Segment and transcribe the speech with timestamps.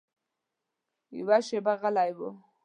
[1.17, 2.19] یوه شېبه غلی و.